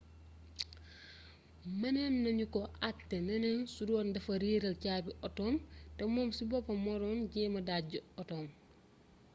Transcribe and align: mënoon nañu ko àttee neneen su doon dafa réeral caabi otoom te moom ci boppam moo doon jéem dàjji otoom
mënoon 1.79 2.15
nañu 2.23 2.45
ko 2.53 2.61
àttee 2.89 3.21
neneen 3.27 3.61
su 3.73 3.81
doon 3.89 4.07
dafa 4.13 4.33
réeral 4.43 4.75
caabi 4.83 5.11
otoom 5.27 5.55
te 5.95 6.03
moom 6.13 6.29
ci 6.37 6.43
boppam 6.49 6.79
moo 6.85 6.97
doon 7.01 7.19
jéem 7.33 7.55
dàjji 7.67 7.97
otoom 8.21 8.47